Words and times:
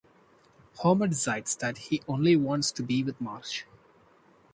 Homer 0.77 1.05
decides 1.05 1.55
that 1.57 1.77
he 1.77 2.01
only 2.07 2.35
wants 2.35 2.71
to 2.71 2.81
be 2.81 3.03
with 3.03 3.21
Marge. 3.21 3.67